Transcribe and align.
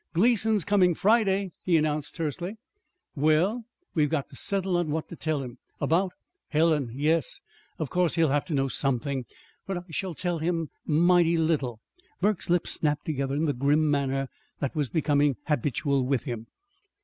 "Gleason's 0.13 0.65
coming 0.65 0.95
Friday," 0.95 1.51
he 1.61 1.77
announced 1.77 2.15
tersely. 2.15 2.55
"Well?" 3.15 3.65
"We've 3.93 4.09
got 4.09 4.29
to 4.29 4.35
settle 4.35 4.77
on 4.77 4.89
what 4.89 5.07
to 5.09 5.15
tell 5.15 5.43
him." 5.43 5.59
"About" 5.79 6.11
"Helen 6.57 6.89
yes. 6.95 7.39
Of 7.77 7.91
course 7.91 8.15
he'll 8.15 8.29
have 8.29 8.45
to 8.45 8.55
know 8.55 8.67
something; 8.67 9.25
but 9.67 9.77
I 9.77 9.81
shall 9.91 10.15
tell 10.15 10.39
him 10.39 10.71
mighty 10.87 11.37
little." 11.37 11.81
Burke's 12.19 12.49
lips 12.49 12.71
snapped 12.71 13.05
together 13.05 13.35
in 13.35 13.45
the 13.45 13.53
grim 13.53 13.91
manner 13.91 14.27
that 14.57 14.75
was 14.75 14.89
becoming 14.89 15.35
habitual 15.45 16.03
with 16.03 16.23
him. 16.23 16.47